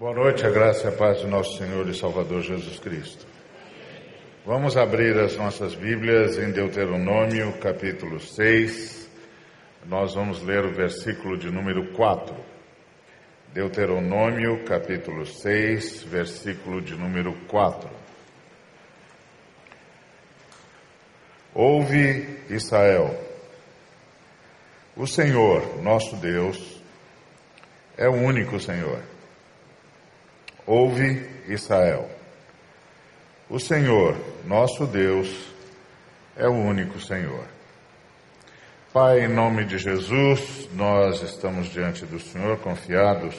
[0.00, 3.26] Boa noite, a graça e a paz do nosso Senhor e Salvador Jesus Cristo.
[4.46, 9.10] Vamos abrir as nossas Bíblias em Deuteronômio, capítulo 6.
[9.84, 12.34] Nós vamos ler o versículo de número 4.
[13.52, 17.90] Deuteronômio, capítulo 6, versículo de número 4.
[21.52, 23.22] Ouve, Israel,
[24.96, 26.80] o Senhor, nosso Deus,
[27.98, 29.09] é o único Senhor.
[30.66, 32.08] Ouve, Israel.
[33.48, 35.28] O Senhor, nosso Deus,
[36.36, 37.44] é o único Senhor.
[38.92, 43.36] Pai, em nome de Jesus, nós estamos diante do Senhor confiados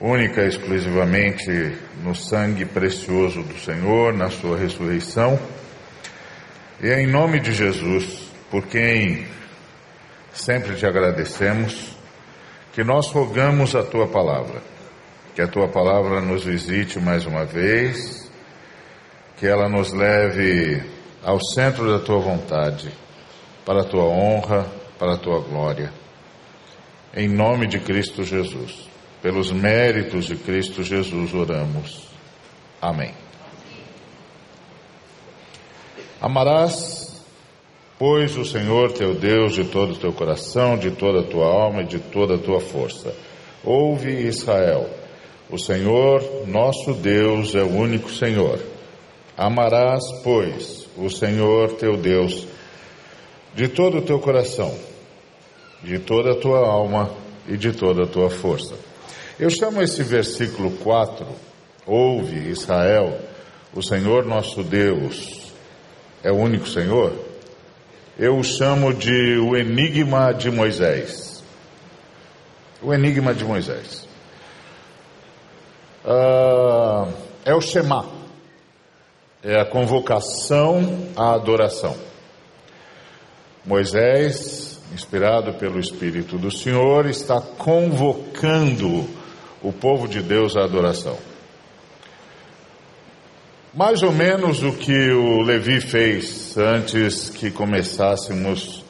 [0.00, 5.38] única e exclusivamente no sangue precioso do Senhor, na sua ressurreição.
[6.82, 9.26] E é em nome de Jesus, por quem
[10.32, 11.94] sempre te agradecemos,
[12.72, 14.62] que nós rogamos a tua palavra
[15.34, 18.30] que a tua palavra nos visite mais uma vez,
[19.36, 20.82] que ela nos leve
[21.22, 22.92] ao centro da tua vontade,
[23.64, 24.66] para a tua honra,
[24.98, 25.92] para a tua glória.
[27.14, 28.88] Em nome de Cristo Jesus,
[29.22, 32.08] pelos méritos de Cristo Jesus oramos.
[32.80, 33.14] Amém.
[36.20, 37.24] Amarás,
[37.98, 41.82] pois, o Senhor teu Deus de todo o teu coração, de toda a tua alma
[41.82, 43.14] e de toda a tua força.
[43.64, 44.99] Ouve, Israel
[45.50, 48.60] o Senhor, nosso Deus, é o único Senhor.
[49.36, 52.46] Amarás, pois, o Senhor teu Deus
[53.54, 54.72] de todo o teu coração,
[55.82, 57.10] de toda a tua alma
[57.48, 58.74] e de toda a tua força.
[59.38, 61.26] Eu chamo esse versículo 4,
[61.84, 63.18] ouve Israel,
[63.74, 65.52] o Senhor nosso Deus
[66.22, 67.12] é o único Senhor.
[68.16, 71.42] Eu o chamo de o enigma de Moisés.
[72.82, 74.09] O enigma de Moisés
[76.04, 77.12] uh,
[77.44, 78.06] é o Shema,
[79.42, 81.96] é a convocação à adoração.
[83.64, 89.08] Moisés, inspirado pelo Espírito do Senhor, está convocando
[89.62, 91.16] o povo de Deus à adoração.
[93.72, 98.82] Mais ou menos o que o Levi fez antes que começássemos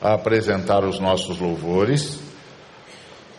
[0.00, 2.20] a apresentar os nossos louvores.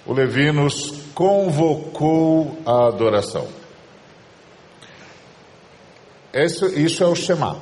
[0.06, 3.46] O Levi nos convocou à adoração.
[6.34, 7.58] Esse, isso é o Shema.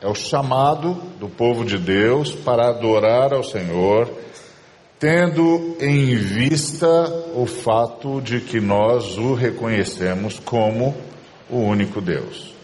[0.00, 4.10] É o chamado do povo de Deus para adorar ao Senhor,
[4.98, 6.86] tendo em vista
[7.34, 10.96] o fato de que nós o reconhecemos como
[11.50, 12.54] o único Deus.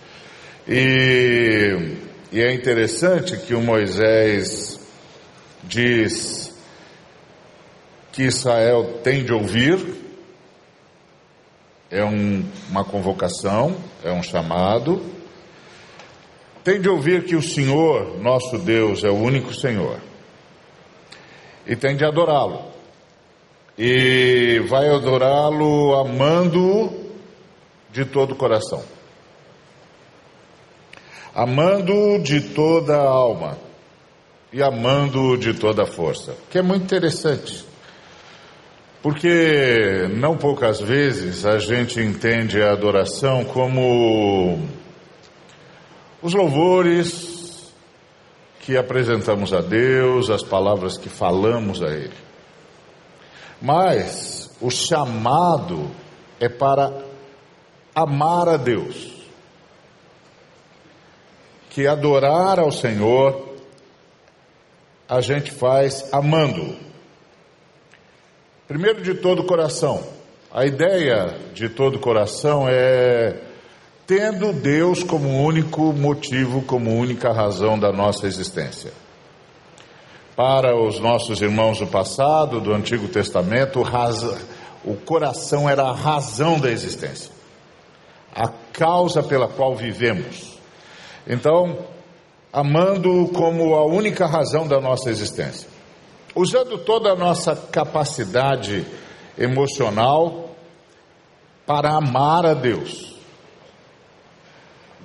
[0.67, 1.99] E,
[2.33, 4.81] e é interessante que o Moisés
[5.63, 6.44] diz
[8.15, 9.77] que Israel tem de ouvir,
[11.91, 15.03] é um, uma convocação, é um chamado,
[16.63, 19.99] tem de ouvir que o Senhor, nosso Deus, é o único Senhor,
[21.67, 22.67] e tem de adorá-lo,
[23.77, 27.11] e vai adorá-lo amando-o
[27.91, 28.85] de todo o coração,
[31.35, 33.59] amando-o de toda a alma.
[34.53, 37.74] E amando-o de toda a força, que é muito interessante.
[39.05, 44.67] Porque não poucas vezes a gente entende a adoração como
[46.23, 47.71] os louvores
[48.61, 52.15] que apresentamos a Deus, as palavras que falamos a Ele.
[53.61, 55.91] Mas o chamado
[56.41, 57.05] é para
[57.95, 59.13] amar a Deus.
[61.69, 63.55] Que adorar ao Senhor
[65.07, 66.94] a gente faz amando-o.
[68.67, 70.03] Primeiro de todo coração.
[70.51, 73.39] A ideia de todo coração é
[74.07, 78.91] tendo Deus como único motivo, como única razão da nossa existência.
[80.35, 83.83] Para os nossos irmãos do passado, do Antigo Testamento,
[84.83, 87.31] o coração era a razão da existência,
[88.35, 90.59] a causa pela qual vivemos.
[91.27, 91.81] Então,
[92.51, 95.74] amando como a única razão da nossa existência
[96.35, 98.85] usando toda a nossa capacidade
[99.39, 100.51] emocional
[101.67, 103.15] para amar a Deus,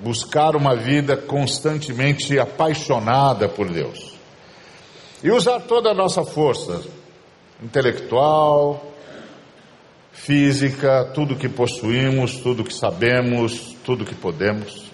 [0.01, 4.17] buscar uma vida constantemente apaixonada por Deus,
[5.23, 6.81] e usar toda a nossa força
[7.61, 8.81] intelectual,
[10.11, 14.89] física, tudo que possuímos, tudo que sabemos, tudo que podemos,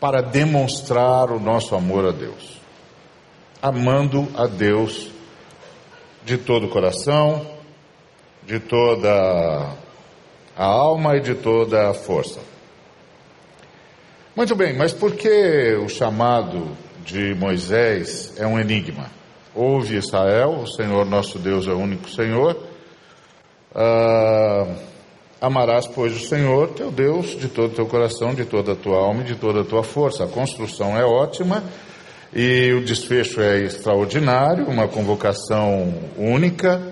[0.00, 2.55] para demonstrar o nosso amor a Deus
[3.60, 5.10] amando a Deus
[6.24, 7.46] de todo o coração,
[8.44, 9.10] de toda
[10.56, 12.40] a alma e de toda a força.
[14.34, 16.68] Muito bem, mas por que o chamado
[17.04, 19.10] de Moisés é um enigma?
[19.54, 22.56] Ouve Israel, o Senhor nosso Deus é o único Senhor.
[23.74, 24.66] Ah,
[25.40, 28.98] amarás, pois, o Senhor, teu Deus, de todo o teu coração, de toda a tua
[28.98, 30.24] alma e de toda a tua força.
[30.24, 31.62] A construção é ótima
[32.38, 36.82] e o desfecho é extraordinário, uma convocação única,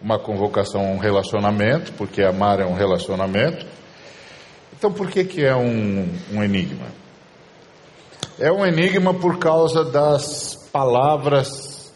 [0.00, 3.66] uma convocação um relacionamento, porque amar é um relacionamento.
[4.72, 6.86] Então, por que, que é um, um enigma?
[8.38, 11.92] É um enigma por causa das palavras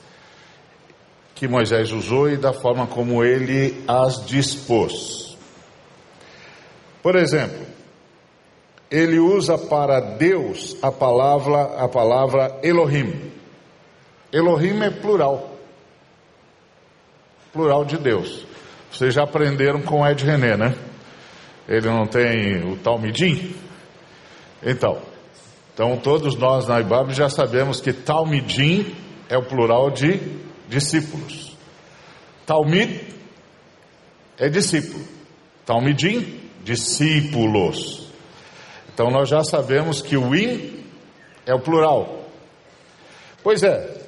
[1.35, 5.39] que Moisés usou e da forma como ele as dispôs.
[7.03, 7.64] Por exemplo,
[8.95, 13.33] ele usa para Deus a palavra a palavra Elohim.
[14.33, 15.51] Elohim é plural.
[17.53, 18.47] Plural de Deus.
[18.93, 20.77] Vocês já aprenderam com Ed René, né?
[21.69, 23.57] Ele não tem o Talmidim?
[24.63, 24.99] Então,
[25.73, 28.95] então todos nós na IBAB já sabemos que Talmidim
[29.29, 30.21] é o plural de
[30.69, 31.57] discípulos.
[32.47, 33.01] Talmid
[34.39, 35.05] é discípulo.
[35.67, 38.04] Talmidim, discípulos.
[38.95, 40.85] Então nós já sabemos que o in
[41.45, 42.27] é o plural.
[43.43, 44.03] Pois é,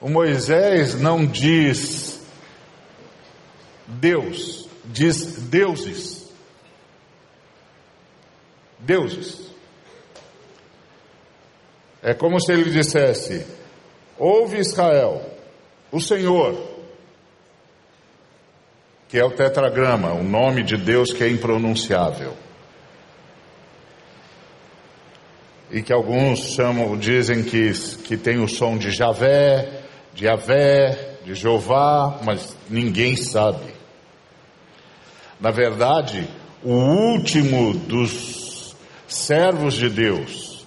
[0.00, 2.26] o Moisés não diz
[3.86, 6.32] Deus, diz deuses.
[8.78, 9.50] Deuses.
[12.02, 13.46] É como se ele dissesse:
[14.18, 15.22] Ouve Israel,
[15.92, 16.56] o Senhor,
[19.08, 22.45] que é o tetragrama, o nome de Deus que é impronunciável.
[25.70, 27.72] E que alguns chamam, dizem que,
[28.04, 29.82] que tem o som de Javé,
[30.14, 33.74] de Avé, de Jeová, mas ninguém sabe.
[35.40, 36.28] Na verdade,
[36.62, 38.74] o último dos
[39.06, 40.64] servos de Deus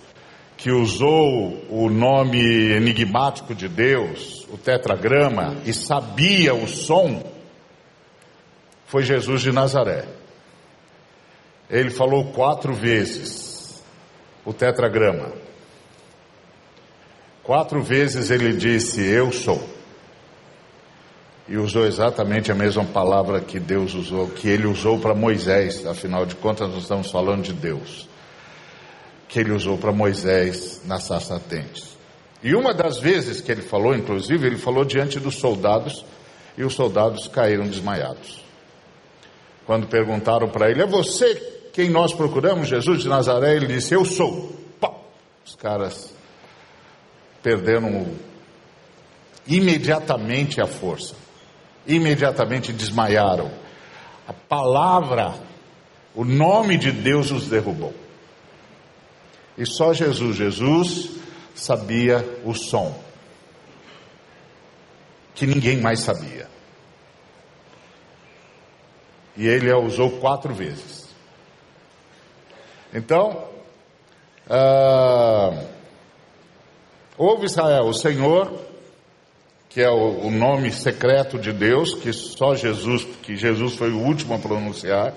[0.58, 2.42] que usou o nome
[2.74, 7.24] enigmático de Deus, o tetragrama, e sabia o som,
[8.86, 10.06] foi Jesus de Nazaré.
[11.70, 13.49] Ele falou quatro vezes
[14.46, 15.32] o tetragrama.
[17.44, 19.62] Quatro vezes ele disse: Eu sou.
[21.48, 26.24] E usou exatamente a mesma palavra que Deus usou, que ele usou para Moisés, afinal
[26.24, 28.08] de contas, nós estamos falando de Deus.
[29.28, 31.42] Que ele usou para Moisés na sarça.
[32.44, 36.06] E uma das vezes que ele falou, inclusive, ele falou diante dos soldados,
[36.56, 38.44] e os soldados caíram desmaiados.
[39.66, 44.06] Quando perguntaram para ele: É você quem nós procuramos, Jesus de Nazaré, ele disse: Eu
[44.06, 44.56] sou.
[44.80, 44.92] Pá!
[45.46, 46.14] Os caras
[47.42, 48.08] perderam
[49.48, 51.16] imediatamente a força,
[51.88, 53.52] imediatamente desmaiaram.
[54.28, 55.34] A palavra,
[56.14, 57.94] o nome de Deus os derrubou.
[59.58, 61.10] E só Jesus, Jesus
[61.56, 62.98] sabia o som,
[65.36, 66.48] que ninguém mais sabia.
[69.36, 70.99] E ele a usou quatro vezes.
[72.94, 73.48] Então,
[74.50, 75.66] uh,
[77.18, 78.52] ouve Israel, o Senhor,
[79.70, 84.00] que é o, o nome secreto de Deus, que só Jesus, que Jesus foi o
[84.00, 85.14] último a pronunciar.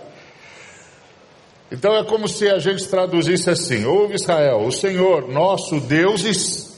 [1.71, 6.71] Então é como se a gente traduzisse assim: ouve Israel, o Senhor, nosso Deus,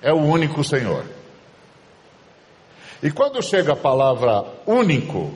[0.00, 1.04] é o único Senhor.
[3.02, 5.34] E quando chega a palavra único,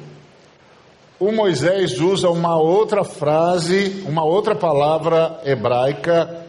[1.19, 6.47] o Moisés usa uma outra frase, uma outra palavra hebraica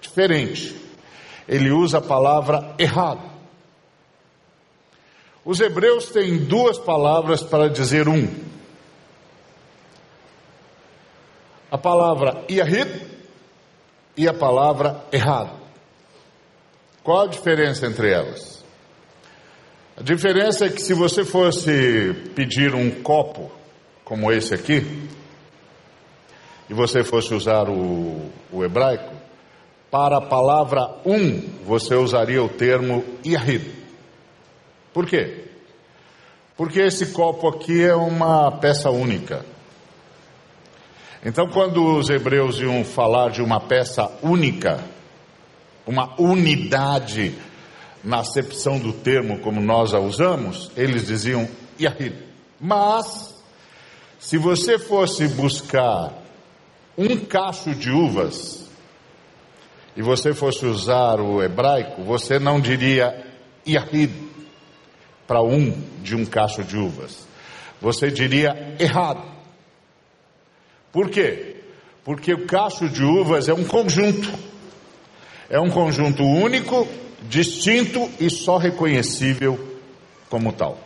[0.00, 0.76] diferente.
[1.48, 3.30] Ele usa a palavra errado.
[5.44, 8.28] Os hebreus têm duas palavras para dizer um.
[11.70, 13.06] A palavra Yahid
[14.16, 15.58] e a palavra errado.
[17.02, 18.62] Qual a diferença entre elas?
[19.96, 23.50] A diferença é que se você fosse pedir um copo
[24.10, 25.08] como esse aqui,
[26.68, 29.14] e você fosse usar o, o hebraico,
[29.88, 33.72] para a palavra um, você usaria o termo Yahid.
[34.92, 35.44] Por quê?
[36.56, 39.46] Porque esse copo aqui é uma peça única.
[41.24, 44.82] Então, quando os hebreus iam falar de uma peça única,
[45.86, 47.32] uma unidade
[48.02, 51.48] na acepção do termo como nós a usamos, eles diziam
[51.80, 52.16] Yahid.
[52.60, 53.29] Mas
[54.20, 56.12] se você fosse buscar
[56.96, 58.68] um cacho de uvas
[59.96, 63.26] e você fosse usar o hebraico, você não diria
[63.66, 64.12] Yahid.
[65.26, 65.72] para um
[66.02, 67.26] de um cacho de uvas?
[67.80, 69.24] Você diria errado.
[70.92, 71.56] Por quê?
[72.04, 74.30] Porque o cacho de uvas é um conjunto.
[75.48, 76.86] É um conjunto único,
[77.22, 79.78] distinto e só reconhecível
[80.28, 80.78] como tal.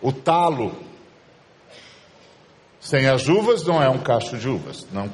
[0.00, 0.91] O talo
[2.82, 5.08] sem as uvas não é um cacho de uvas, não,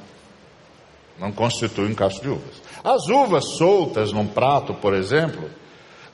[1.18, 2.62] não constitui um cacho de uvas.
[2.82, 5.50] As uvas soltas num prato, por exemplo,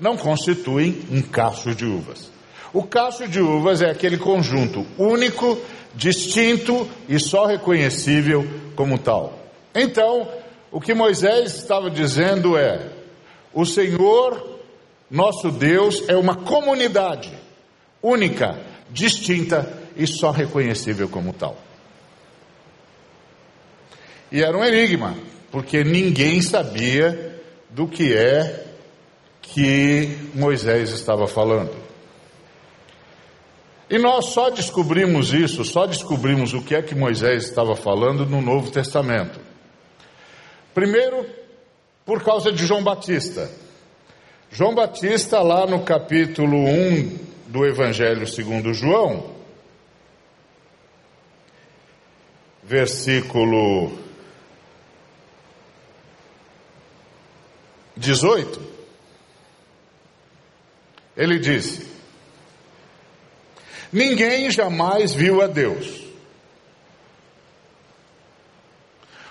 [0.00, 2.28] não constituem um cacho de uvas.
[2.72, 5.56] O cacho de uvas é aquele conjunto único,
[5.94, 8.44] distinto e só reconhecível
[8.74, 9.38] como tal.
[9.72, 10.28] Então,
[10.72, 12.90] o que Moisés estava dizendo é:
[13.52, 14.58] o Senhor,
[15.08, 17.32] nosso Deus, é uma comunidade
[18.02, 18.58] única,
[18.90, 21.56] distinta e só reconhecível como tal.
[24.30, 25.14] E era um enigma,
[25.50, 28.64] porque ninguém sabia do que é
[29.40, 31.74] que Moisés estava falando.
[33.88, 38.40] E nós só descobrimos isso, só descobrimos o que é que Moisés estava falando no
[38.40, 39.38] Novo Testamento.
[40.72, 41.26] Primeiro,
[42.04, 43.48] por causa de João Batista.
[44.50, 49.33] João Batista, lá no capítulo 1 do Evangelho segundo João,
[52.66, 53.92] versículo
[57.96, 58.60] 18,
[61.16, 61.86] ele disse:
[63.92, 66.02] Ninguém jamais viu a Deus.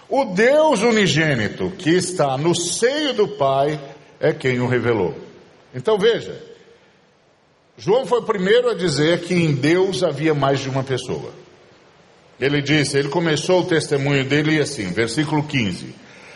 [0.08, 3.80] O Deus unigênito que está no seio do Pai
[4.20, 5.18] é quem o revelou.
[5.74, 6.40] Então veja,
[7.78, 11.43] João foi o primeiro a dizer que em Deus havia mais de uma pessoa.
[12.44, 15.96] Ele disse, ele começou o testemunho dele assim, versículo 15.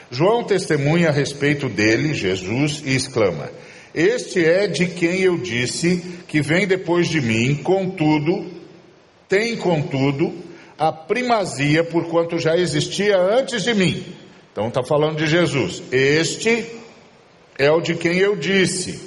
[0.09, 3.51] João testemunha a respeito dele, Jesus, e exclama:
[3.93, 8.49] Este é de quem eu disse que vem depois de mim, contudo,
[9.27, 10.33] tem contudo
[10.79, 14.05] a primazia, porquanto já existia antes de mim.
[14.53, 15.83] Então está falando de Jesus.
[15.91, 16.67] Este
[17.59, 18.97] é o de quem eu disse.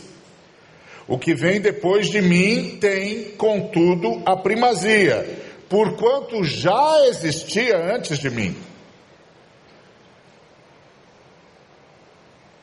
[1.08, 8.28] O que vem depois de mim tem, contudo, a primazia porquanto já existia antes de
[8.28, 8.56] mim.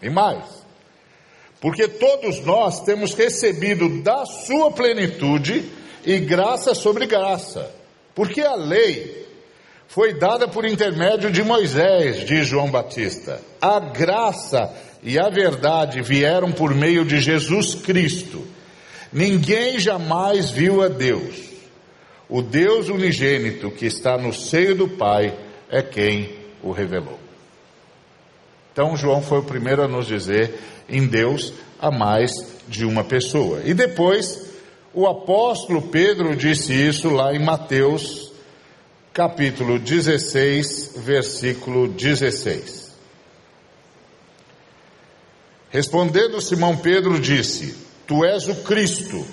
[0.02, 0.44] E mais,
[1.62, 5.72] porque todos nós temos recebido da sua plenitude
[6.06, 7.72] e graça sobre graça,
[8.14, 9.26] porque a lei
[9.88, 13.40] foi dada por intermédio de Moisés, diz João Batista.
[13.62, 14.72] A graça
[15.02, 18.46] e a verdade vieram por meio de Jesus Cristo.
[19.14, 21.47] Ninguém jamais viu a Deus.
[22.30, 25.38] O Deus unigênito que está no seio do Pai
[25.70, 27.18] é quem o revelou.
[28.74, 32.32] Então, João foi o primeiro a nos dizer: em Deus há mais
[32.68, 33.62] de uma pessoa.
[33.64, 34.52] E depois,
[34.94, 38.32] o apóstolo Pedro disse isso lá em Mateus,
[39.14, 42.92] capítulo 16, versículo 16.
[45.70, 47.74] Respondendo Simão Pedro, disse:
[48.06, 49.26] Tu és o Cristo,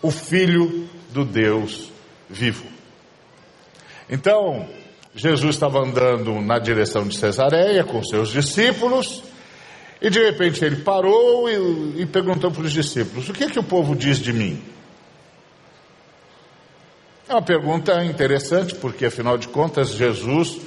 [0.00, 1.89] o Filho do Deus
[2.30, 2.64] vivo.
[4.08, 4.68] Então,
[5.14, 9.22] Jesus estava andando na direção de Cesareia com seus discípulos,
[10.00, 13.58] e de repente ele parou e, e perguntou para os discípulos: O que é que
[13.58, 14.62] o povo diz de mim?
[17.28, 20.60] É uma pergunta interessante, porque afinal de contas Jesus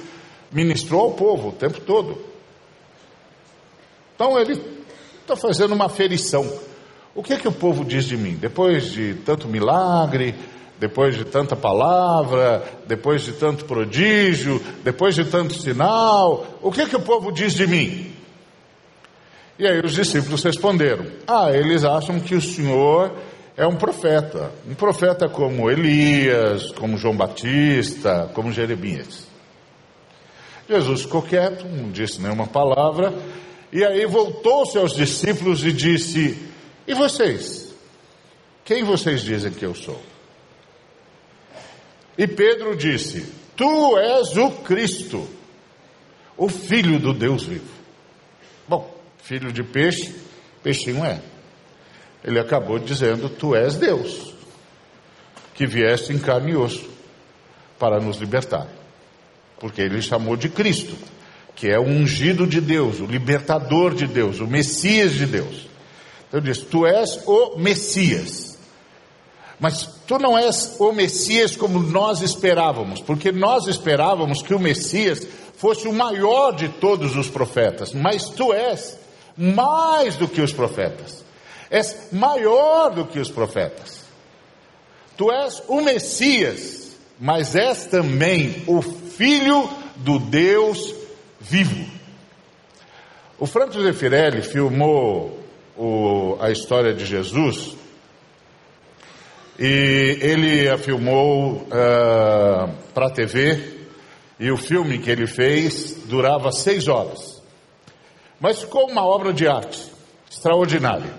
[0.52, 2.18] ministrou ao povo o tempo todo.
[4.14, 4.60] Então ele
[5.20, 6.50] está fazendo uma aferição.
[7.14, 8.34] O que é que o povo diz de mim?
[8.34, 10.34] Depois de tanto milagre,
[10.78, 16.96] depois de tanta palavra, depois de tanto prodígio, depois de tanto sinal, o que que
[16.96, 18.12] o povo diz de mim?
[19.58, 23.12] E aí os discípulos responderam: Ah, eles acham que o Senhor
[23.56, 29.28] é um profeta, um profeta como Elias, como João Batista, como Jeremias.
[30.68, 33.12] Jesus ficou quieto, não disse nenhuma palavra,
[33.72, 36.36] e aí voltou-se aos discípulos e disse:
[36.86, 37.72] E vocês?
[38.64, 40.00] Quem vocês dizem que eu sou?
[42.16, 45.28] E Pedro disse: Tu és o Cristo,
[46.36, 47.72] o Filho do Deus vivo.
[48.68, 50.14] Bom, filho de peixe,
[50.62, 51.20] peixinho é.
[52.24, 54.34] Ele acabou dizendo: Tu és Deus,
[55.54, 56.88] que vieste em carne e osso
[57.78, 58.66] para nos libertar.
[59.58, 60.96] Porque ele chamou de Cristo,
[61.54, 65.68] que é o ungido de Deus, o libertador de Deus, o Messias de Deus.
[66.28, 68.53] Então ele disse: Tu és o Messias.
[69.58, 75.26] Mas tu não és o Messias como nós esperávamos, porque nós esperávamos que o Messias
[75.56, 78.98] fosse o maior de todos os profetas, mas tu és
[79.36, 81.24] mais do que os profetas.
[81.70, 84.04] és maior do que os profetas.
[85.16, 90.94] Tu és o Messias, mas és também o Filho do Deus
[91.40, 91.84] vivo.
[93.38, 95.40] O Franco Zeffirelli filmou
[95.76, 97.76] o, a história de Jesus
[99.58, 103.86] e ele a filmou uh, ah, para a TV
[104.38, 107.42] e o filme que ele fez durava seis horas.
[108.40, 109.80] Mas ficou uma obra de arte
[110.30, 111.12] extraordinária.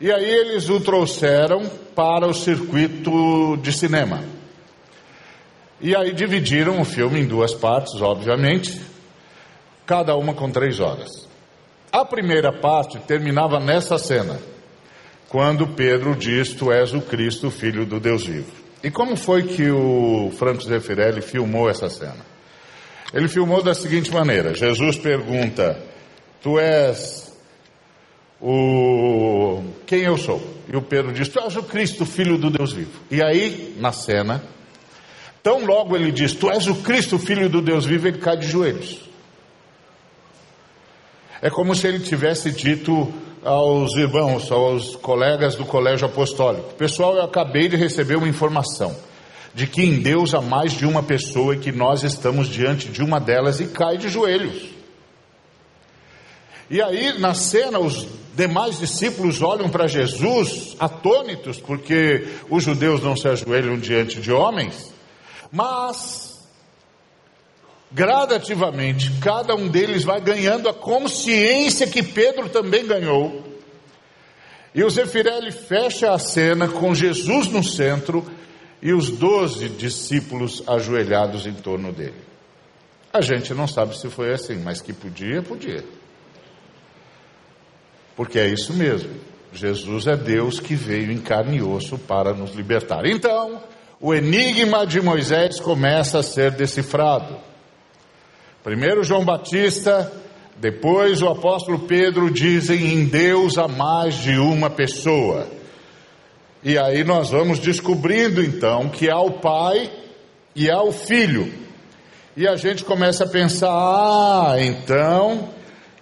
[0.00, 4.24] E aí eles o trouxeram para o circuito de cinema.
[5.80, 8.80] E aí dividiram o filme em duas partes, obviamente,
[9.84, 11.28] cada uma com três horas.
[11.92, 14.38] A primeira parte terminava nessa cena,
[15.30, 18.52] quando Pedro diz: Tu és o Cristo, filho do Deus vivo.
[18.82, 22.26] E como foi que o Franco Zeffirelli filmou essa cena?
[23.14, 25.80] Ele filmou da seguinte maneira: Jesus pergunta,
[26.42, 27.32] Tu és
[28.40, 30.42] o quem eu sou?
[30.68, 33.00] E o Pedro diz: Tu és o Cristo, filho do Deus vivo.
[33.08, 34.42] E aí, na cena,
[35.44, 38.48] tão logo ele diz: Tu és o Cristo, filho do Deus vivo, ele cai de
[38.48, 39.08] joelhos.
[41.40, 43.12] É como se ele tivesse dito
[43.44, 48.94] aos irmãos, aos colegas do colégio apostólico: Pessoal, eu acabei de receber uma informação
[49.54, 53.02] de que em Deus há mais de uma pessoa e que nós estamos diante de
[53.02, 54.70] uma delas e cai de joelhos.
[56.68, 58.06] E aí, na cena, os
[58.36, 64.92] demais discípulos olham para Jesus atônitos, porque os judeus não se ajoelham diante de homens,
[65.50, 66.29] mas
[67.92, 73.44] gradativamente cada um deles vai ganhando a consciência que Pedro também ganhou.
[74.74, 78.24] E o Zefirelli fecha a cena com Jesus no centro
[78.80, 82.30] e os doze discípulos ajoelhados em torno dele.
[83.12, 85.84] A gente não sabe se foi assim, mas que podia, podia.
[88.14, 89.10] Porque é isso mesmo.
[89.52, 93.04] Jesus é Deus que veio em carne e osso para nos libertar.
[93.04, 93.60] Então,
[94.00, 97.49] o enigma de Moisés começa a ser decifrado.
[98.62, 100.12] Primeiro João Batista,
[100.56, 105.46] depois o apóstolo Pedro dizem em Deus há mais de uma pessoa.
[106.62, 109.90] E aí nós vamos descobrindo então que há o Pai
[110.54, 111.50] e há o Filho.
[112.36, 115.48] E a gente começa a pensar: ah, então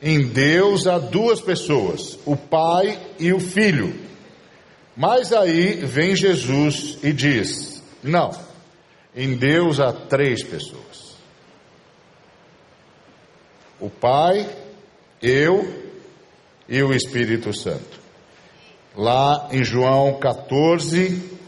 [0.03, 3.95] em Deus há duas pessoas, o Pai e o Filho.
[4.97, 8.33] Mas aí vem Jesus e diz: não,
[9.15, 11.08] em Deus há três pessoas:
[13.81, 14.49] o Pai,
[15.23, 15.89] eu
[16.69, 17.99] e o Espírito Santo.
[18.97, 21.39] Lá em João 14,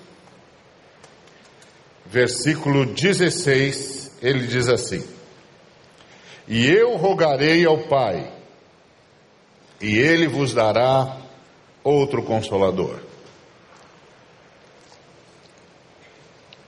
[2.07, 5.05] versículo 16, ele diz assim:
[6.47, 8.33] E eu rogarei ao Pai,
[9.81, 11.17] e ele vos dará
[11.83, 13.01] outro consolador.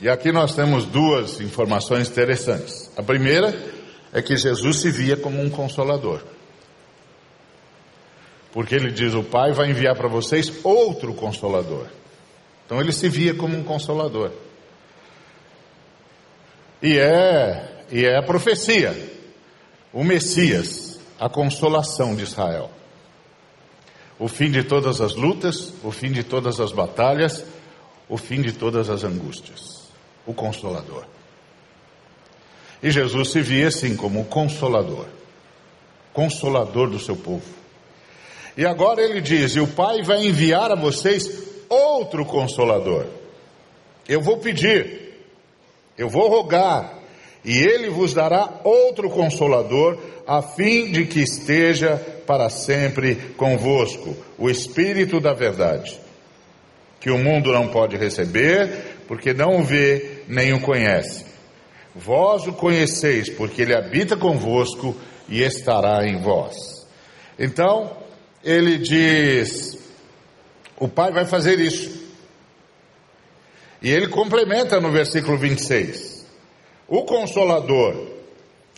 [0.01, 2.90] E aqui nós temos duas informações interessantes.
[2.96, 3.53] A primeira
[4.12, 6.22] é que Jesus se via como um consolador.
[8.53, 11.87] Porque ele diz: O Pai vai enviar para vocês outro consolador.
[12.66, 14.31] Então ele se via como um consolador.
[16.83, 18.92] E é, e é a profecia,
[19.92, 22.70] o Messias, a consolação de Israel.
[24.18, 27.44] O fim de todas as lutas, o fim de todas as batalhas,
[28.09, 29.83] o fim de todas as angústias.
[30.27, 31.07] O consolador.
[32.83, 35.07] E Jesus se via assim como o consolador,
[36.12, 37.45] consolador do seu povo.
[38.57, 41.31] E agora ele diz: E o Pai vai enviar a vocês
[41.68, 43.07] outro consolador.
[44.09, 45.14] Eu vou pedir,
[45.97, 46.99] eu vou rogar,
[47.45, 54.51] e ele vos dará outro consolador, a fim de que esteja para sempre convosco, o
[54.51, 55.99] Espírito da Verdade,
[57.01, 61.32] que o mundo não pode receber, porque não o vê nem o conhece.
[61.94, 64.96] Vós o conheceis, porque ele habita convosco
[65.28, 66.87] e estará em vós.
[67.38, 67.96] Então,
[68.42, 69.78] ele diz:
[70.78, 72.02] o Pai vai fazer isso.
[73.83, 76.26] E ele complementa no versículo 26:
[76.88, 77.94] o Consolador,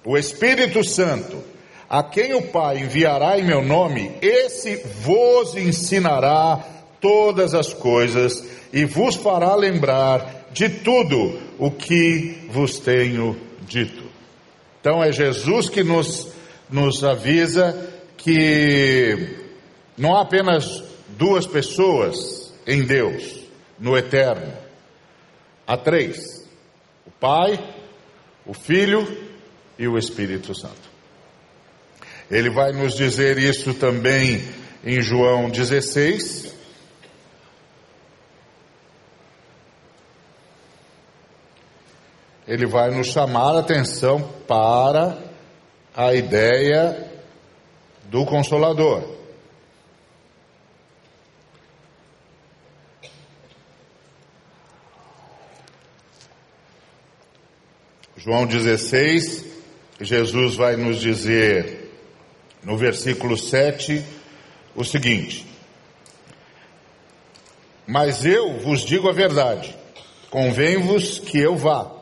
[0.04, 1.42] o Espírito Santo,
[1.88, 6.64] a quem o Pai enviará em meu nome, esse vos ensinará
[7.00, 13.36] todas as coisas e vos fará lembrar de tudo o que vos tenho
[13.66, 14.04] dito.
[14.80, 16.28] Então é Jesus que nos,
[16.68, 19.36] nos avisa que
[19.96, 20.82] não há apenas
[21.16, 23.40] duas pessoas em Deus,
[23.78, 24.52] no eterno.
[25.66, 26.46] Há três:
[27.06, 27.58] o Pai,
[28.46, 29.06] o Filho
[29.78, 30.94] e o Espírito Santo.
[32.30, 34.42] Ele vai nos dizer isso também
[34.84, 36.53] em João 16,
[42.46, 45.18] ele vai nos chamar a atenção para
[45.94, 47.10] a ideia
[48.04, 49.14] do Consolador.
[58.16, 59.44] João 16,
[60.00, 61.92] Jesus vai nos dizer
[62.62, 64.02] no versículo 7
[64.74, 65.46] o seguinte:
[67.86, 69.76] Mas eu vos digo a verdade,
[70.30, 71.93] convém-vos que eu vá,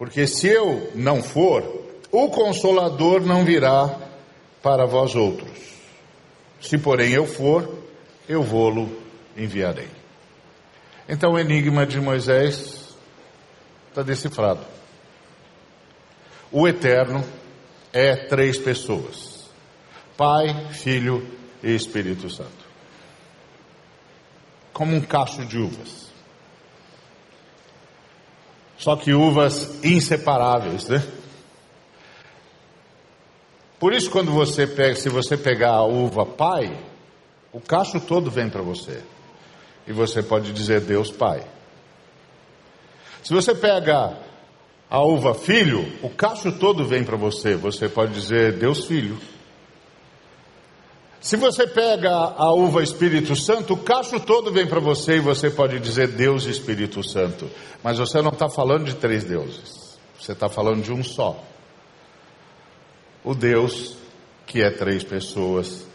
[0.00, 1.62] porque se eu não for,
[2.10, 3.98] o consolador não virá
[4.62, 5.74] para vós outros.
[6.58, 7.84] Se porém eu for,
[8.26, 8.90] eu vou-lo
[9.36, 9.90] enviarei.
[11.06, 12.96] Então o enigma de Moisés
[13.90, 14.64] está decifrado.
[16.50, 17.22] O Eterno
[17.92, 19.50] é três pessoas:
[20.16, 21.28] Pai, Filho
[21.62, 22.64] e Espírito Santo.
[24.72, 26.09] Como um cacho de uvas.
[28.80, 31.06] Só que uvas inseparáveis, né?
[33.78, 36.76] Por isso, quando você pega, se você pegar a uva pai,
[37.52, 39.02] o cacho todo vem para você.
[39.86, 41.44] E você pode dizer Deus Pai.
[43.22, 44.16] Se você pega
[44.88, 47.56] a uva filho, o cacho todo vem para você.
[47.56, 49.18] Você pode dizer Deus Filho.
[51.20, 55.50] Se você pega a uva Espírito Santo, o cacho todo vem para você e você
[55.50, 57.50] pode dizer Deus Espírito Santo.
[57.82, 59.98] Mas você não está falando de três deuses.
[60.18, 61.42] Você está falando de um só.
[63.22, 63.96] O Deus
[64.46, 65.86] que é três pessoas.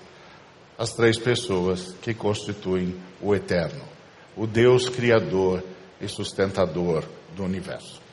[0.77, 3.83] As três pessoas que constituem o Eterno.
[4.37, 5.63] O Deus Criador
[5.99, 7.03] e sustentador
[7.35, 8.05] do universo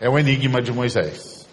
[0.00, 1.48] é o enigma de Moisés.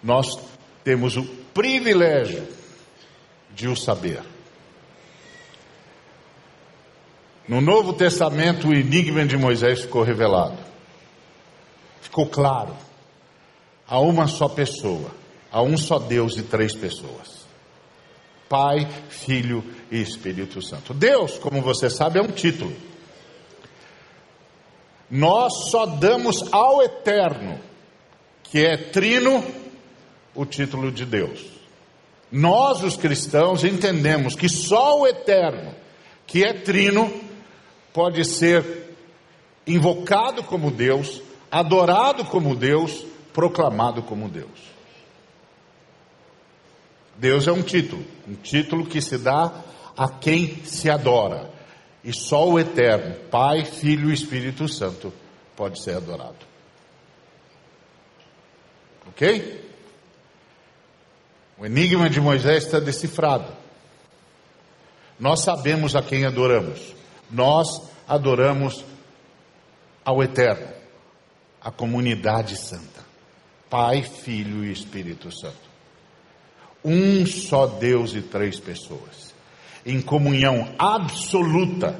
[0.00, 0.38] Nós
[0.84, 2.46] temos o privilégio
[3.54, 4.22] de o saber.
[7.46, 10.58] No Novo Testamento, o enigma de Moisés ficou revelado.
[12.00, 12.76] Ficou claro.
[13.86, 15.10] Há uma só pessoa,
[15.50, 17.46] há um só Deus e três pessoas:
[18.48, 20.94] Pai, Filho e Espírito Santo.
[20.94, 22.74] Deus, como você sabe, é um título.
[25.10, 27.60] Nós só damos ao Eterno,
[28.44, 29.44] que é trino,
[30.34, 31.44] o título de Deus.
[32.30, 35.74] Nós, os cristãos, entendemos que só o Eterno,
[36.26, 37.12] que é trino,
[37.92, 38.96] pode ser
[39.66, 44.72] invocado como Deus, adorado como Deus, proclamado como Deus.
[47.16, 49.52] Deus é um título, um título que se dá
[49.96, 51.50] a quem se adora.
[52.02, 55.12] E só o Eterno, Pai, Filho e Espírito Santo,
[55.54, 56.34] pode ser adorado.
[59.06, 59.71] Ok?
[61.62, 63.56] O enigma de Moisés está decifrado.
[65.16, 66.80] Nós sabemos a quem adoramos.
[67.30, 67.68] Nós
[68.08, 68.84] adoramos
[70.04, 70.66] ao Eterno,
[71.60, 73.04] a comunidade santa.
[73.70, 75.70] Pai, Filho e Espírito Santo.
[76.84, 79.32] Um só Deus e três pessoas
[79.86, 81.96] em comunhão absoluta,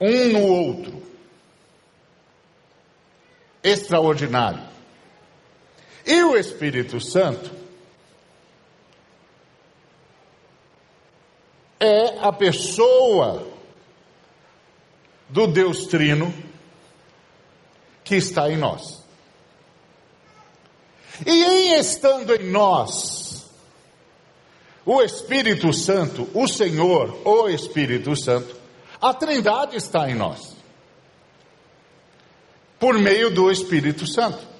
[0.00, 1.02] um no outro,
[3.64, 4.71] extraordinário.
[6.06, 7.50] E o Espírito Santo
[11.78, 13.46] é a pessoa
[15.28, 16.32] do Deus Trino
[18.04, 19.02] que está em nós.
[21.26, 23.50] E em estando em nós,
[24.84, 28.56] o Espírito Santo, o Senhor, o Espírito Santo,
[29.00, 30.56] a Trindade está em nós.
[32.78, 34.51] Por meio do Espírito Santo.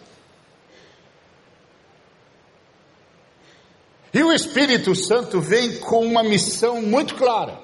[4.13, 7.59] E o Espírito Santo vem com uma missão muito clara.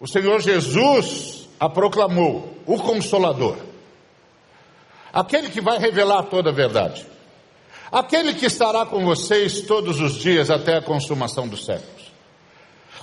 [0.00, 3.56] O Senhor Jesus a proclamou, o Consolador,
[5.12, 7.04] aquele que vai revelar toda a verdade.
[7.90, 12.12] Aquele que estará com vocês todos os dias até a consumação dos séculos.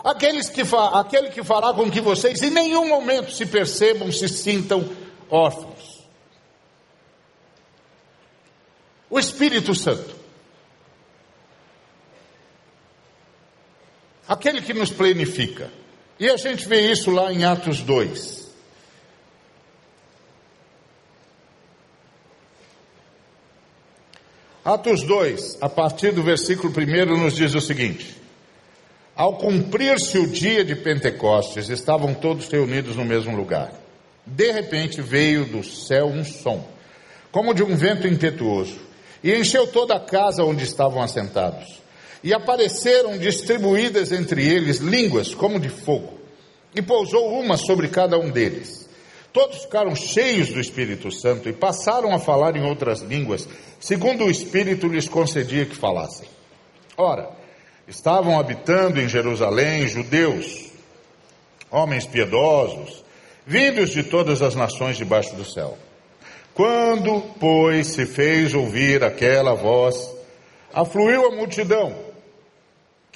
[0.03, 0.61] Aqueles que
[0.93, 4.87] aquele que fará com que vocês em nenhum momento se percebam, se sintam
[5.29, 6.05] órfãos.
[9.09, 10.14] O Espírito Santo.
[14.27, 15.69] Aquele que nos planifica.
[16.19, 18.45] E a gente vê isso lá em Atos 2.
[24.63, 28.19] Atos 2, a partir do versículo 1, nos diz o seguinte:
[29.15, 33.71] Ao cumprir-se o dia de Pentecostes, estavam todos reunidos no mesmo lugar.
[34.25, 36.67] De repente veio do céu um som,
[37.31, 38.79] como de um vento impetuoso,
[39.23, 41.84] e encheu toda a casa onde estavam assentados.
[42.25, 46.19] E apareceram distribuídas entre eles línguas como de fogo,
[46.73, 48.89] e pousou uma sobre cada um deles.
[49.31, 53.47] Todos ficaram cheios do Espírito Santo e passaram a falar em outras línguas,
[53.79, 56.27] segundo o Espírito lhes concedia que falassem.
[56.97, 57.29] Ora,
[57.87, 60.71] estavam habitando em Jerusalém judeus,
[61.69, 63.05] homens piedosos,
[63.45, 65.77] vindos de todas as nações debaixo do céu.
[66.55, 70.09] Quando, pois, se fez ouvir aquela voz,
[70.73, 72.14] afluiu a multidão,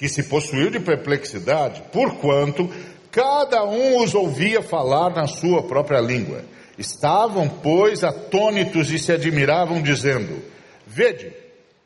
[0.00, 2.70] que se possuiu de perplexidade, porquanto
[3.12, 6.42] cada um os ouvia falar na sua própria língua.
[6.78, 10.42] Estavam, pois, atônitos e se admiravam, dizendo:
[10.86, 11.30] Vede,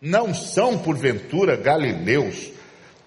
[0.01, 2.53] não são porventura galileus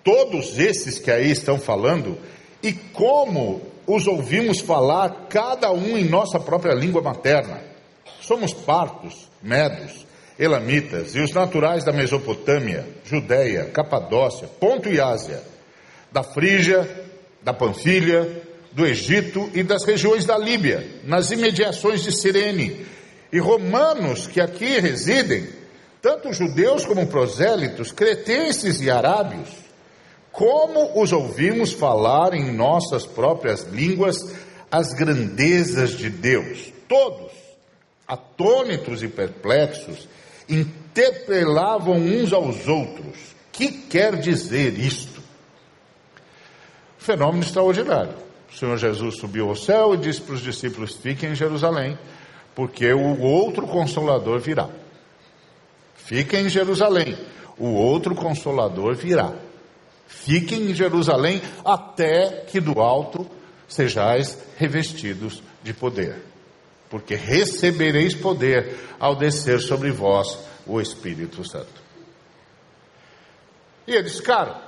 [0.04, 2.18] todos esses que aí estão falando?
[2.62, 7.62] E como os ouvimos falar, cada um em nossa própria língua materna?
[8.20, 10.06] Somos partos, medos,
[10.40, 15.42] elamitas e os naturais da Mesopotâmia, Judéia, Capadócia, Ponto e Ásia,
[16.12, 16.88] da Frígia,
[17.42, 22.86] da Panfilha, do Egito e das regiões da Líbia, nas imediações de Cirene,
[23.32, 25.50] e romanos que aqui residem,
[26.02, 29.50] tanto judeus como prosélitos, cretenses e arábios,
[30.32, 34.18] como os ouvimos falar em nossas próprias línguas
[34.70, 37.32] as grandezas de Deus, todos,
[38.08, 40.08] atônitos e perplexos,
[40.50, 43.36] interpelavam uns aos outros.
[43.52, 45.22] Que quer dizer isto?
[46.98, 48.14] Fenômeno extraordinário.
[48.52, 51.98] O Senhor Jesus subiu ao céu e disse para os discípulos: Fiquem em Jerusalém,
[52.56, 54.70] porque o outro consolador virá.
[55.96, 57.18] Fiquem em Jerusalém,
[57.58, 59.34] o outro consolador virá.
[60.08, 63.28] Fiquem em Jerusalém até que do alto
[63.68, 66.16] sejais revestidos de poder
[66.90, 71.82] porque recebereis poder ao descer sobre vós o Espírito Santo.
[73.86, 74.60] E eles ficaram.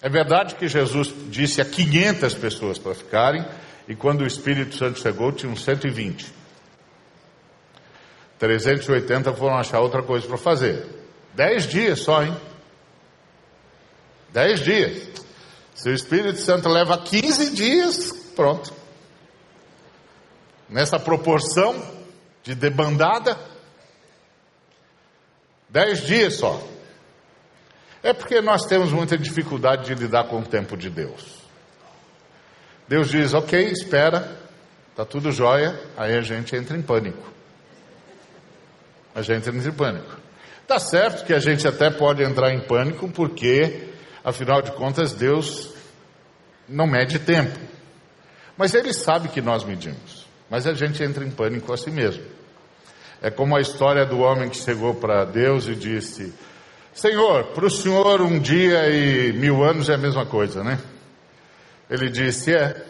[0.00, 3.44] É verdade que Jesus disse a 500 pessoas para ficarem,
[3.88, 6.32] e quando o Espírito Santo chegou, tinham 120.
[8.38, 10.84] 380 foram achar outra coisa para fazer.
[11.34, 12.36] Dez dias só, hein?
[14.32, 15.08] Dez dias.
[15.74, 18.81] Se o Espírito Santo leva 15 dias, pronto
[20.72, 21.80] nessa proporção
[22.42, 23.38] de debandada?
[25.68, 26.60] Dez dias só.
[28.02, 31.40] É porque nós temos muita dificuldade de lidar com o tempo de Deus.
[32.88, 34.38] Deus diz, ok, espera,
[34.90, 37.30] está tudo jóia, aí a gente entra em pânico.
[39.14, 40.16] A gente entra em pânico.
[40.66, 43.88] Tá certo que a gente até pode entrar em pânico, porque,
[44.24, 45.72] afinal de contas, Deus
[46.68, 47.58] não mede tempo.
[48.56, 50.21] Mas Ele sabe que nós medimos.
[50.52, 52.22] Mas a gente entra em pânico assim mesmo.
[53.22, 56.30] É como a história do homem que chegou para Deus e disse:
[56.92, 60.78] Senhor, para o senhor um dia e mil anos é a mesma coisa, né?
[61.88, 62.84] Ele disse: É.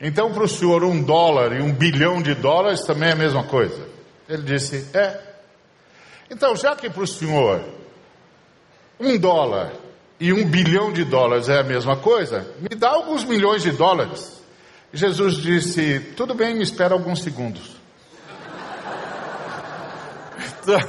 [0.00, 3.44] Então para o senhor um dólar e um bilhão de dólares também é a mesma
[3.44, 3.86] coisa?
[4.26, 5.20] Ele disse: É.
[6.30, 7.62] Então, já que para o senhor
[8.98, 9.72] um dólar
[10.18, 14.36] e um bilhão de dólares é a mesma coisa, me dá alguns milhões de dólares.
[14.92, 17.76] Jesus disse: Tudo bem, me espera alguns segundos.
[20.62, 20.80] Então,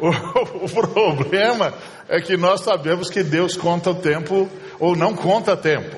[0.00, 1.74] o, o, problema
[2.08, 5.96] é que nós sabemos que Deus conta o tempo ou não conta tempo.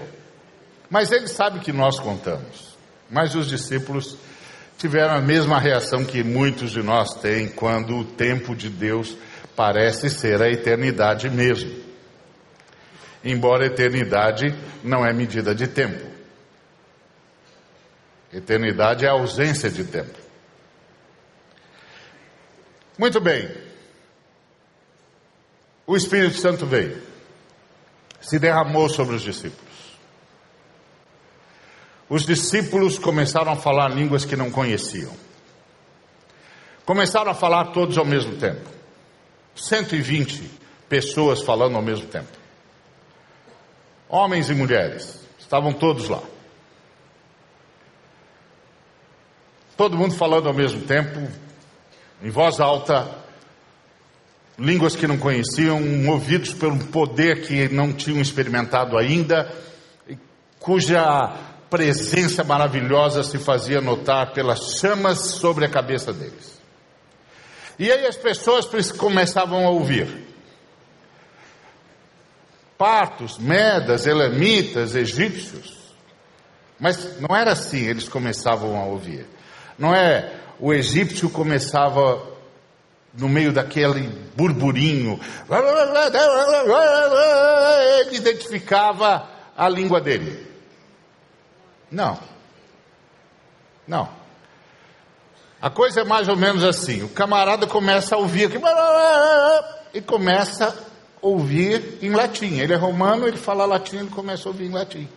[0.90, 2.76] Mas Ele sabe que nós contamos.
[3.08, 4.16] Mas os discípulos
[4.76, 9.16] tiveram a mesma reação que muitos de nós têm quando o tempo de Deus
[9.54, 11.70] parece ser a eternidade mesmo.
[13.24, 16.11] Embora a eternidade não é medida de tempo.
[18.32, 20.18] Eternidade é a ausência de tempo.
[22.98, 23.50] Muito bem.
[25.86, 27.02] O Espírito Santo veio,
[28.20, 29.72] se derramou sobre os discípulos.
[32.08, 35.12] Os discípulos começaram a falar línguas que não conheciam.
[36.84, 38.68] Começaram a falar todos ao mesmo tempo.
[39.54, 40.50] 120
[40.88, 42.28] pessoas falando ao mesmo tempo.
[44.08, 46.22] Homens e mulheres, estavam todos lá.
[49.82, 51.28] Todo mundo falando ao mesmo tempo,
[52.22, 53.18] em voz alta,
[54.56, 59.52] línguas que não conheciam, movidos por um poder que não tinham experimentado ainda,
[60.60, 61.36] cuja
[61.68, 66.62] presença maravilhosa se fazia notar pelas chamas sobre a cabeça deles.
[67.76, 70.28] E aí as pessoas começavam a ouvir.
[72.78, 75.76] Partos, medas, elamitas, egípcios.
[76.78, 79.26] Mas não era assim, eles começavam a ouvir.
[79.78, 82.22] Não é o egípcio começava
[83.14, 85.20] no meio daquele burburinho,
[88.06, 90.46] ele identificava a língua dele?
[91.90, 92.18] Não.
[93.86, 94.08] Não.
[95.60, 98.58] A coisa é mais ou menos assim: o camarada começa a ouvir aqui,
[99.94, 100.74] e começa a
[101.20, 102.58] ouvir em latim.
[102.58, 105.08] Ele é romano, ele fala latim, ele começa a ouvir em latim.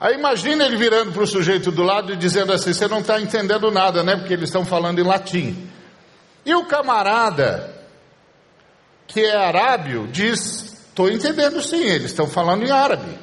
[0.00, 3.20] Aí imagina ele virando para o sujeito do lado e dizendo assim: Você não está
[3.20, 4.16] entendendo nada, né?
[4.16, 5.70] Porque eles estão falando em latim.
[6.42, 7.84] E o camarada,
[9.06, 13.18] que é arábio, diz: Estou entendendo sim, eles estão falando em árabe.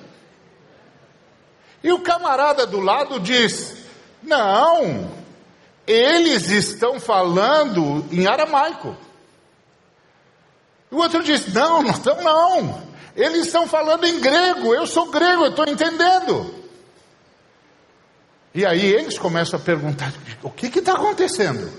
[1.84, 3.76] E o camarada do lado diz:
[4.22, 5.12] Não,
[5.88, 8.96] eles estão falando em aramaico.
[10.92, 12.84] O outro diz: Não, não estão, não.
[13.16, 14.76] Eles estão falando em grego.
[14.76, 16.57] Eu sou grego, eu estou entendendo.
[18.58, 21.72] E aí eles começam a perguntar: o que está acontecendo?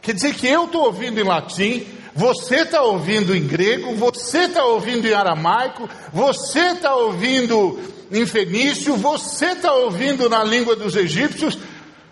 [0.00, 4.64] Quer dizer que eu estou ouvindo em latim, você está ouvindo em grego, você está
[4.64, 7.78] ouvindo em aramaico, você está ouvindo
[8.10, 11.54] em fenício, você está ouvindo na língua dos egípcios.
[11.54, 11.60] O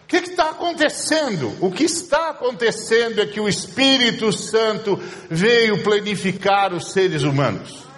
[0.07, 1.57] que está acontecendo?
[1.62, 7.89] O que está acontecendo é que o Espírito Santo veio planificar os seres humanos.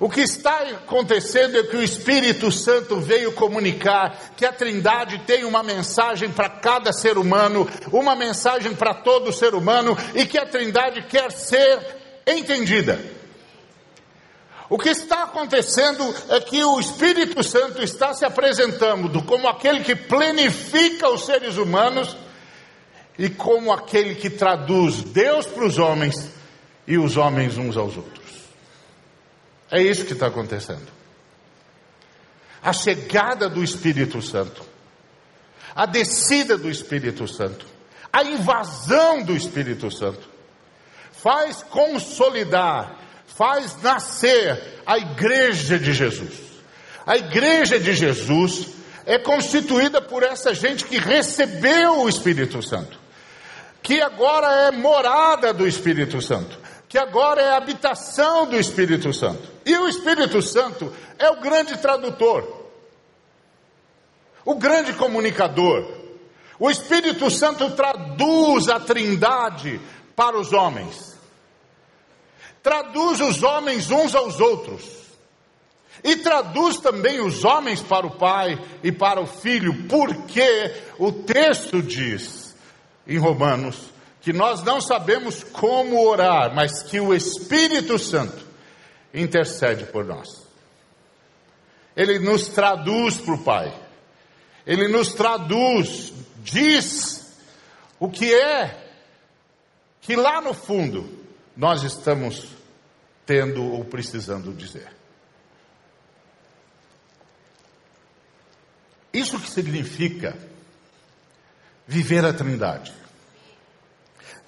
[0.00, 5.44] O que está acontecendo é que o Espírito Santo veio comunicar que a Trindade tem
[5.44, 10.46] uma mensagem para cada ser humano, uma mensagem para todo ser humano e que a
[10.46, 11.78] Trindade quer ser
[12.26, 12.98] entendida.
[14.70, 19.94] O que está acontecendo é que o Espírito Santo está se apresentando como aquele que
[19.94, 22.16] planifica os seres humanos
[23.18, 26.30] e como aquele que traduz Deus para os homens
[26.86, 28.19] e os homens uns aos outros.
[29.70, 30.88] É isso que está acontecendo.
[32.62, 34.62] A chegada do Espírito Santo,
[35.74, 37.64] a descida do Espírito Santo,
[38.12, 40.28] a invasão do Espírito Santo,
[41.12, 46.50] faz consolidar, faz nascer a igreja de Jesus.
[47.06, 48.68] A igreja de Jesus
[49.06, 52.98] é constituída por essa gente que recebeu o Espírito Santo,
[53.82, 56.58] que agora é morada do Espírito Santo,
[56.90, 59.48] que agora é habitação do Espírito Santo.
[59.64, 62.66] E o Espírito Santo é o grande tradutor,
[64.44, 65.88] o grande comunicador.
[66.58, 69.80] O Espírito Santo traduz a Trindade
[70.16, 71.16] para os homens,
[72.60, 74.82] traduz os homens uns aos outros,
[76.02, 81.80] e traduz também os homens para o Pai e para o Filho, porque o texto
[81.80, 82.56] diz
[83.06, 88.46] em Romanos que nós não sabemos como orar, mas que o Espírito Santo
[89.12, 90.46] intercede por nós.
[91.96, 93.74] Ele nos traduz para o Pai,
[94.66, 97.34] ele nos traduz, diz
[97.98, 98.88] o que é
[100.00, 101.18] que lá no fundo
[101.56, 102.48] nós estamos
[103.26, 104.90] tendo ou precisando dizer.
[109.12, 110.36] Isso que significa
[111.86, 112.92] viver a Trindade.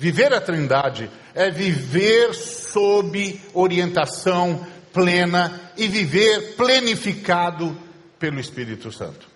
[0.02, 7.80] Viver a Trindade é viver sob orientação plena e viver plenificado
[8.18, 9.28] pelo Espírito Santo.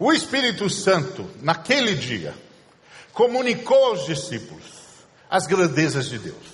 [0.00, 2.34] O Espírito Santo, naquele dia,
[3.12, 4.64] comunicou aos discípulos
[5.30, 6.46] as grandezas de Deus.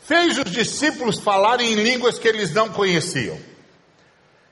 [0.00, 3.38] Fez os discípulos falarem em línguas que eles não conheciam.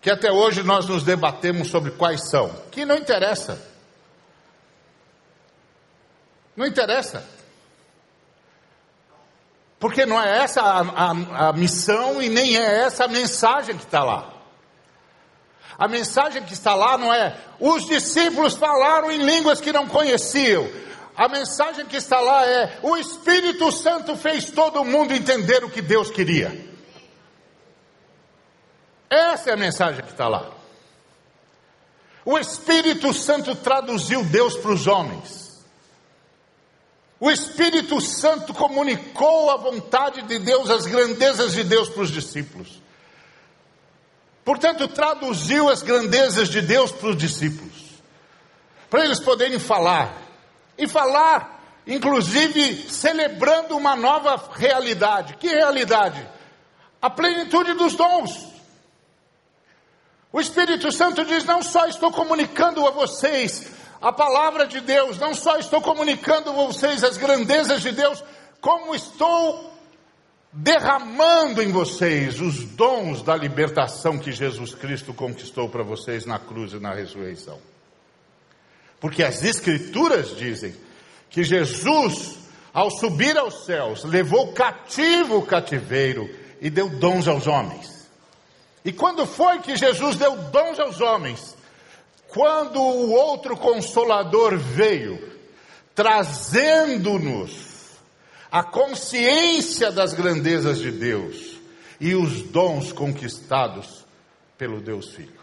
[0.00, 2.50] Que até hoje nós nos debatemos sobre quais são.
[2.70, 3.60] Que não interessa.
[6.56, 7.24] Não interessa.
[9.78, 13.84] Porque não é essa a, a, a missão e nem é essa a mensagem que
[13.84, 14.32] está lá.
[15.78, 20.66] A mensagem que está lá não é os discípulos falaram em línguas que não conheciam.
[21.14, 25.82] A mensagem que está lá é o Espírito Santo fez todo mundo entender o que
[25.82, 26.66] Deus queria.
[29.10, 30.50] Essa é a mensagem que está lá.
[32.24, 35.45] O Espírito Santo traduziu Deus para os homens.
[37.18, 42.82] O Espírito Santo comunicou a vontade de Deus, as grandezas de Deus para os discípulos.
[44.44, 47.72] Portanto, traduziu as grandezas de Deus para os discípulos,
[48.90, 50.14] para eles poderem falar,
[50.78, 55.36] e falar, inclusive, celebrando uma nova realidade.
[55.36, 56.24] Que realidade?
[57.00, 58.46] A plenitude dos dons.
[60.30, 63.70] O Espírito Santo diz: Não só estou comunicando a vocês
[64.06, 68.22] a palavra de Deus, não só estou comunicando a vocês as grandezas de Deus,
[68.60, 69.74] como estou
[70.52, 76.72] derramando em vocês os dons da libertação que Jesus Cristo conquistou para vocês na cruz
[76.72, 77.58] e na ressurreição.
[79.00, 80.72] Porque as Escrituras dizem
[81.28, 82.38] que Jesus,
[82.72, 86.30] ao subir aos céus, levou cativo o cativeiro
[86.60, 88.08] e deu dons aos homens.
[88.84, 91.55] E quando foi que Jesus deu dons aos homens?
[92.28, 95.36] Quando o outro consolador veio,
[95.94, 97.66] trazendo-nos
[98.50, 101.56] a consciência das grandezas de Deus
[102.00, 104.04] e os dons conquistados
[104.58, 105.40] pelo Deus Filho.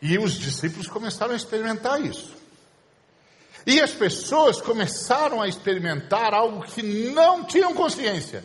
[0.00, 2.34] E os discípulos começaram a experimentar isso.
[3.64, 8.44] E as pessoas começaram a experimentar algo que não tinham consciência.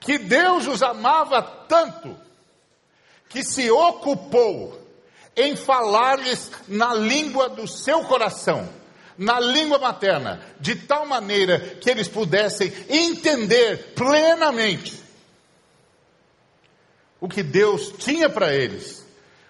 [0.00, 2.23] Que Deus os amava tanto
[3.34, 4.80] que se ocupou
[5.36, 8.68] em falar-lhes na língua do seu coração,
[9.18, 15.02] na língua materna, de tal maneira que eles pudessem entender plenamente
[17.20, 19.04] o que Deus tinha para eles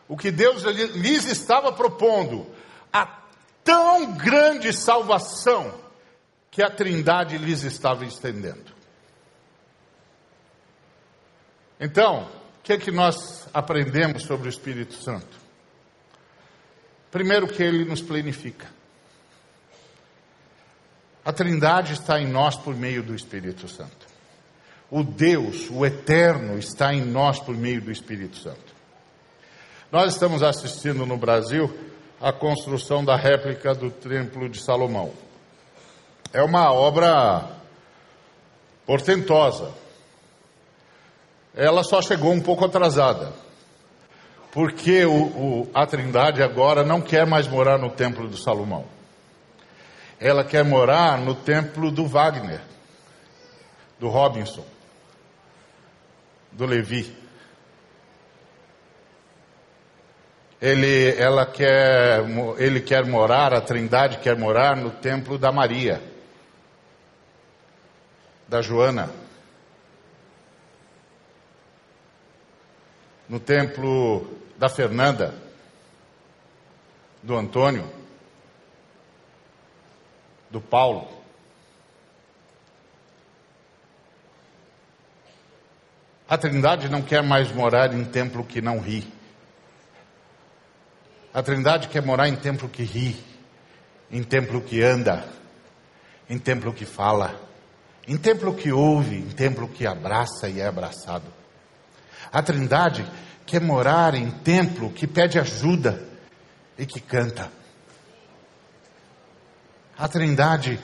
[0.09, 2.47] o que Deus lhes estava propondo,
[2.93, 3.07] a
[3.63, 5.75] tão grande salvação
[6.51, 8.73] que a Trindade lhes estava estendendo.
[11.81, 12.29] Então,
[12.65, 15.37] que é que nós aprendemos sobre o Espírito Santo?
[17.11, 18.67] Primeiro, que ele nos planifica.
[21.23, 24.07] A Trindade está em nós por meio do Espírito Santo.
[24.91, 28.75] O Deus, o Eterno, está em nós por meio do Espírito Santo.
[29.93, 31.71] Nós estamos assistindo no Brasil
[32.19, 35.13] a construção da réplica do Templo de Salomão.
[36.33, 37.59] É uma obra
[38.87, 39.84] portentosa.
[41.55, 43.33] Ela só chegou um pouco atrasada,
[44.51, 48.85] porque o, o, a Trindade agora não quer mais morar no Templo do Salomão.
[50.19, 52.61] Ela quer morar no Templo do Wagner,
[53.99, 54.65] do Robinson,
[56.51, 57.25] do Levi.
[60.65, 62.25] ele, ela quer,
[62.57, 66.01] ele quer morar, a Trindade quer morar no templo da Maria,
[68.49, 69.11] da Joana,
[73.29, 74.27] no templo
[74.59, 75.35] da Fernanda,
[77.23, 77.91] do Antônio,
[80.51, 81.09] do Paulo.
[86.29, 89.07] A Trindade não quer mais morar em templo que não ri.
[91.33, 93.17] A Trindade quer morar em templo que ri,
[94.11, 95.27] em templo que anda,
[96.29, 97.41] em templo que fala,
[98.07, 101.44] em templo que ouve, em templo que abraça e é abraçado.
[102.35, 103.09] A Trindade
[103.47, 106.03] quer morar em templo que pede ajuda
[106.77, 107.49] e que canta.
[109.97, 110.81] A Trindade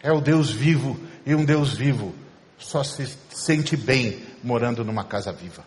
[0.00, 0.96] é o Deus vivo
[1.26, 2.14] e um Deus vivo
[2.56, 5.64] só se sente bem morando numa casa viva.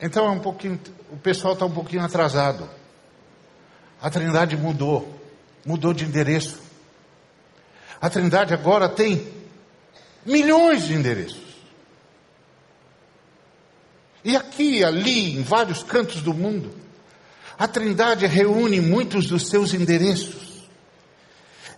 [0.00, 0.80] Então é um pouquinho,
[1.10, 2.70] o pessoal está um pouquinho atrasado.
[4.00, 5.20] A Trindade mudou,
[5.66, 6.60] mudou de endereço.
[8.00, 9.39] A Trindade agora tem
[10.24, 11.50] milhões de endereços.
[14.24, 16.74] E aqui ali, em vários cantos do mundo,
[17.58, 20.68] a Trindade reúne muitos dos seus endereços.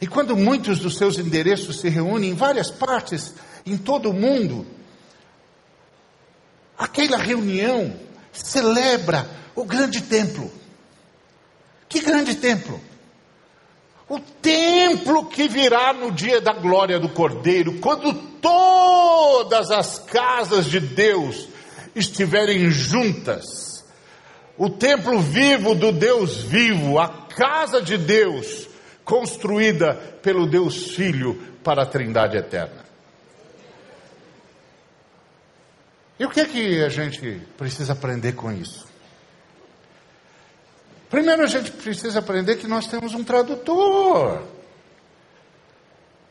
[0.00, 3.34] E quando muitos dos seus endereços se reúnem em várias partes,
[3.64, 4.66] em todo o mundo,
[6.76, 7.96] aquela reunião
[8.32, 10.50] celebra o grande templo.
[11.88, 12.80] Que grande templo?
[14.08, 20.80] O templo que virá no dia da glória do Cordeiro, quando todas as casas de
[20.80, 21.48] Deus
[21.94, 23.84] estiverem juntas.
[24.56, 28.68] O templo vivo do Deus vivo, a casa de Deus,
[29.04, 31.34] construída pelo Deus Filho
[31.64, 32.82] para a Trindade eterna.
[36.18, 38.86] E o que é que a gente precisa aprender com isso?
[41.12, 44.42] Primeiro a gente precisa aprender que nós temos um tradutor.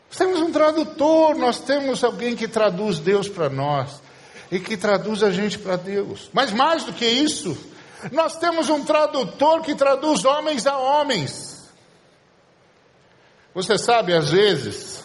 [0.08, 4.02] Nós temos um tradutor, nós temos alguém que traduz Deus para nós
[4.50, 6.28] e que traduz a gente para Deus.
[6.32, 7.56] Mas mais do que isso,
[8.10, 11.70] nós temos um tradutor que traduz homens a homens.
[13.54, 15.04] Você sabe, às vezes,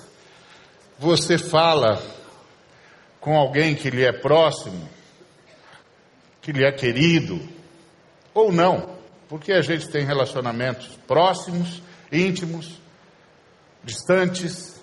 [0.98, 2.02] você fala
[3.22, 4.90] com alguém que lhe é próximo,
[6.42, 7.40] que lhe é querido,
[8.34, 8.97] ou não,
[9.28, 12.80] porque a gente tem relacionamentos próximos, íntimos,
[13.84, 14.80] distantes,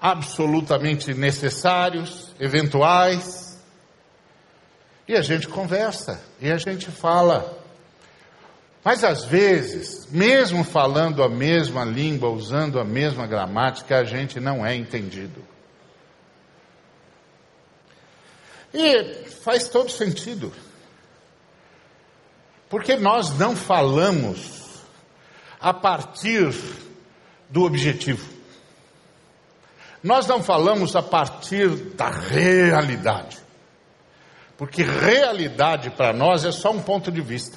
[0.00, 3.58] absolutamente necessários, eventuais,
[5.06, 7.58] e a gente conversa, e a gente fala.
[8.84, 14.64] Mas às vezes, mesmo falando a mesma língua, usando a mesma gramática, a gente não
[14.64, 15.42] é entendido.
[18.72, 20.52] E faz todo sentido.
[22.68, 24.82] Porque nós não falamos
[25.60, 26.54] a partir
[27.48, 28.28] do objetivo.
[30.02, 33.38] Nós não falamos a partir da realidade.
[34.56, 37.56] Porque realidade para nós é só um ponto de vista.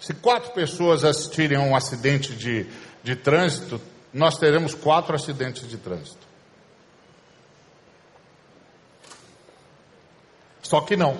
[0.00, 2.66] Se quatro pessoas assistirem a um acidente de,
[3.04, 3.80] de trânsito,
[4.12, 6.26] nós teremos quatro acidentes de trânsito.
[10.62, 11.18] Só que não.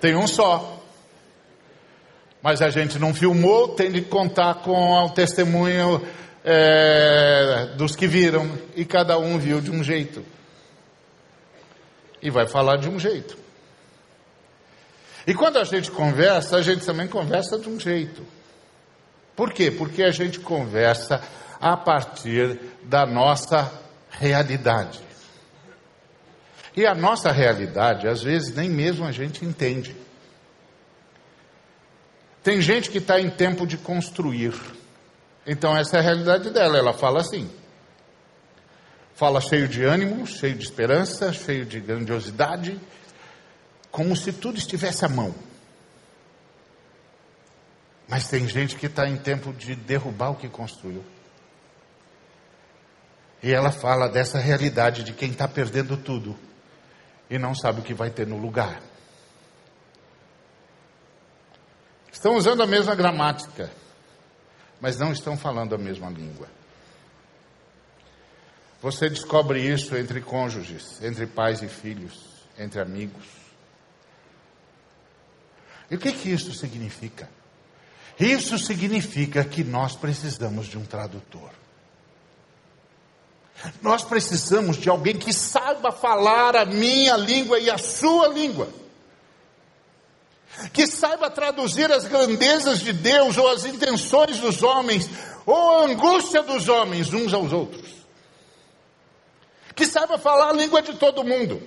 [0.00, 0.82] Tem um só.
[2.42, 6.06] Mas a gente não filmou, tem de contar com o testemunho
[6.44, 10.24] é, dos que viram, e cada um viu de um jeito.
[12.22, 13.36] E vai falar de um jeito.
[15.26, 18.24] E quando a gente conversa, a gente também conversa de um jeito.
[19.36, 19.70] Por quê?
[19.70, 21.20] Porque a gente conversa
[21.60, 23.70] a partir da nossa
[24.10, 25.07] realidade.
[26.76, 29.96] E a nossa realidade, às vezes, nem mesmo a gente entende.
[32.42, 34.54] Tem gente que está em tempo de construir.
[35.46, 37.50] Então essa é a realidade dela, ela fala assim.
[39.14, 42.78] Fala cheio de ânimo, cheio de esperança, cheio de grandiosidade,
[43.90, 45.34] como se tudo estivesse à mão.
[48.06, 51.04] Mas tem gente que está em tempo de derrubar o que construiu.
[53.42, 56.47] E ela fala dessa realidade de quem está perdendo tudo
[57.30, 58.80] e não sabe o que vai ter no lugar.
[62.12, 63.70] Estão usando a mesma gramática
[64.80, 66.48] mas não estão falando a mesma língua.
[68.80, 72.24] Você descobre isso entre cônjuges, entre pais e filhos,
[72.56, 73.26] entre amigos.
[75.90, 77.28] E o que, que isso significa?
[78.20, 81.50] Isso significa que nós precisamos de um tradutor.
[83.82, 88.68] Nós precisamos de alguém que saiba falar a minha língua e a sua língua
[90.72, 95.08] que saiba traduzir as grandezas de Deus ou as intenções dos homens
[95.46, 97.88] ou a angústia dos homens uns aos outros.
[99.74, 101.62] Que saiba falar a língua de todo mundo.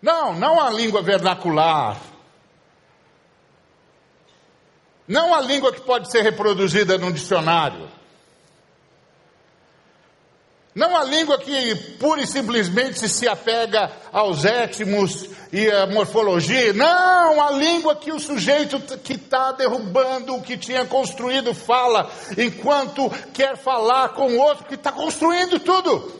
[0.00, 2.00] Não, não a língua vernacular.
[5.08, 7.90] Não a língua que pode ser reproduzida num dicionário.
[10.80, 16.72] Não a língua que pura e simplesmente se apega aos étmos e à morfologia.
[16.72, 23.10] Não, a língua que o sujeito que está derrubando o que tinha construído fala, enquanto
[23.34, 26.18] quer falar com o outro que está construindo tudo.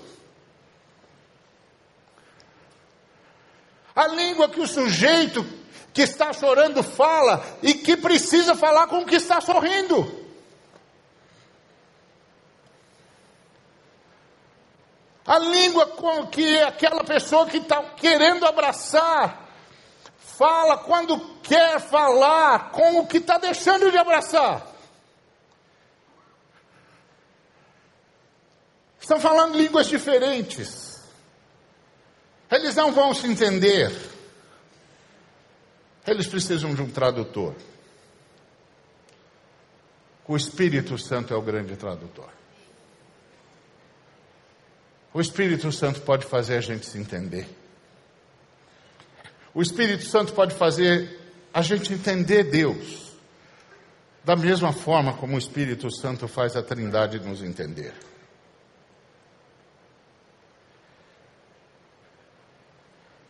[3.97, 5.43] A língua que o sujeito
[5.91, 10.30] que está chorando fala e que precisa falar com o que está sorrindo.
[15.31, 19.49] A língua com que aquela pessoa que está querendo abraçar
[20.18, 24.66] fala quando quer falar com o que está deixando de abraçar.
[29.01, 31.01] Estão falando línguas diferentes.
[32.51, 33.97] Eles não vão se entender.
[36.09, 37.55] Eles precisam de um tradutor.
[40.26, 42.39] O Espírito Santo é o grande tradutor.
[45.13, 47.49] O Espírito Santo pode fazer a gente se entender.
[49.53, 51.19] O Espírito Santo pode fazer
[51.53, 53.13] a gente entender Deus,
[54.25, 57.93] da mesma forma como o Espírito Santo faz a Trindade nos entender.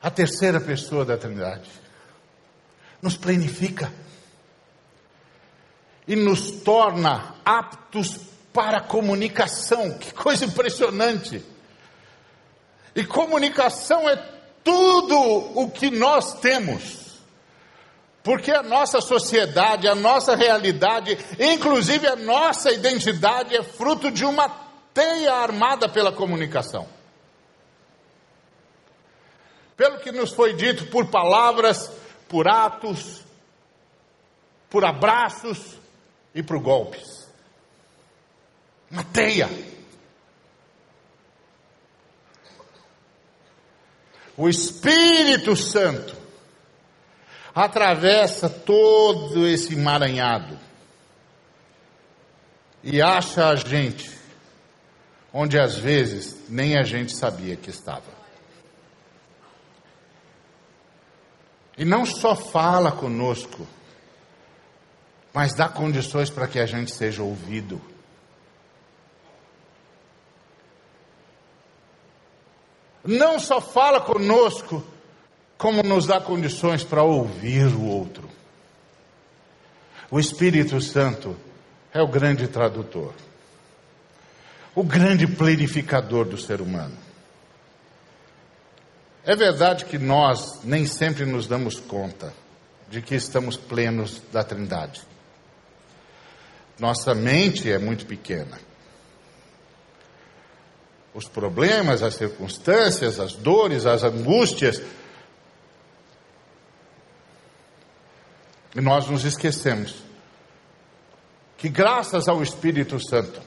[0.02, 1.70] A terceira pessoa da Trindade
[3.00, 3.90] nos planifica
[6.06, 8.18] e nos torna aptos
[8.52, 9.96] para a comunicação.
[9.98, 11.42] Que coisa impressionante!
[12.94, 14.16] E comunicação é
[14.64, 15.18] tudo
[15.60, 17.00] o que nós temos.
[18.22, 24.48] Porque a nossa sociedade, a nossa realidade, inclusive a nossa identidade é fruto de uma
[24.92, 26.86] teia armada pela comunicação.
[29.76, 31.90] Pelo que nos foi dito por palavras,
[32.28, 33.22] por atos,
[34.68, 35.78] por abraços
[36.34, 37.26] e por golpes.
[38.90, 39.48] Uma teia.
[44.40, 46.16] O Espírito Santo
[47.54, 50.58] atravessa todo esse emaranhado
[52.82, 54.10] e acha a gente
[55.30, 58.18] onde às vezes nem a gente sabia que estava.
[61.76, 63.68] E não só fala conosco,
[65.34, 67.78] mas dá condições para que a gente seja ouvido.
[73.04, 74.84] Não só fala conosco,
[75.56, 78.28] como nos dá condições para ouvir o outro.
[80.10, 81.36] O Espírito Santo
[81.92, 83.14] é o grande tradutor,
[84.74, 86.96] o grande planificador do ser humano.
[89.24, 92.32] É verdade que nós nem sempre nos damos conta
[92.88, 95.02] de que estamos plenos da Trindade.
[96.78, 98.58] Nossa mente é muito pequena.
[101.14, 104.80] Os problemas, as circunstâncias, as dores, as angústias.
[108.74, 110.02] E nós nos esquecemos
[111.58, 113.42] que, graças ao Espírito Santo,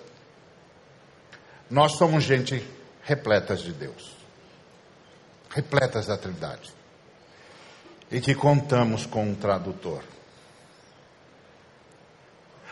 [1.70, 2.64] nós somos gente
[3.01, 4.11] repletas de Deus,
[5.49, 6.72] repletas da Trindade,
[8.11, 10.03] e que contamos com um tradutor.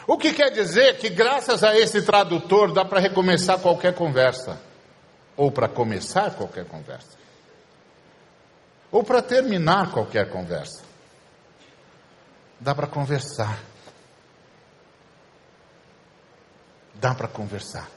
[0.06, 4.60] O que quer dizer que, graças a esse tradutor, dá para recomeçar qualquer conversa,
[5.42, 7.18] ou para começar qualquer conversa,
[8.92, 10.84] ou para terminar qualquer conversa.
[12.60, 13.60] Dá para conversar.
[16.94, 17.90] Dá para conversar.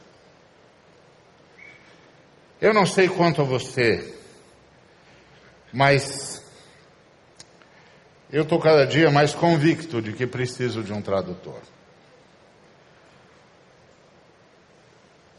[2.59, 4.18] Eu não sei quanto a você,
[5.70, 6.42] mas
[8.32, 11.61] eu estou cada dia mais convicto de que preciso de um tradutor.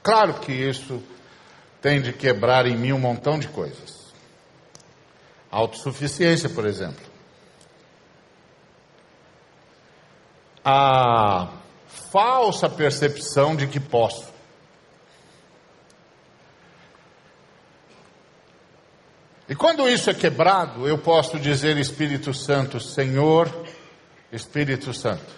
[0.03, 1.01] Claro que isso
[1.81, 4.13] tem de quebrar em mim um montão de coisas.
[5.51, 7.05] Autossuficiência, por exemplo.
[10.63, 11.49] A
[12.11, 14.33] falsa percepção de que posso.
[19.47, 23.47] E quando isso é quebrado, eu posso dizer Espírito Santo, Senhor,
[24.31, 25.31] Espírito Santo,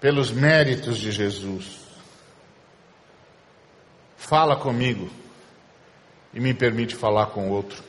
[0.00, 1.85] pelos méritos de Jesus,
[4.16, 5.10] fala comigo
[6.32, 7.82] e me permite falar com outro.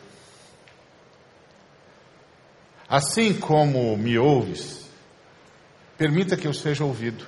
[2.88, 4.89] Assim como me ouves,
[5.97, 7.25] permita que eu seja ouvido.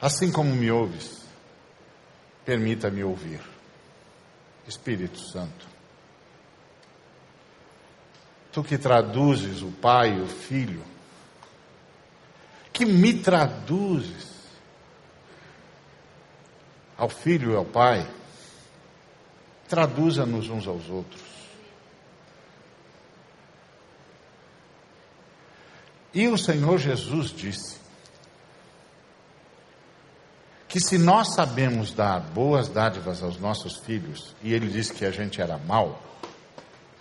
[0.00, 1.22] Assim como me ouves,
[2.44, 3.40] permita-me ouvir.
[4.66, 5.66] Espírito Santo,
[8.50, 10.82] tu que traduzes o Pai e o Filho,
[12.72, 14.33] que me traduzes
[16.96, 18.08] ao filho e ao pai,
[19.68, 21.22] traduza-nos uns aos outros.
[26.12, 27.76] E o Senhor Jesus disse
[30.68, 35.10] que se nós sabemos dar boas dádivas aos nossos filhos, e ele disse que a
[35.10, 36.00] gente era mal,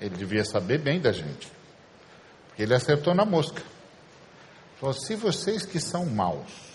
[0.02, 1.52] ele devia saber bem da gente,
[2.48, 3.62] porque ele acertou na mosca.
[4.80, 6.73] Falou: se vocês que são maus,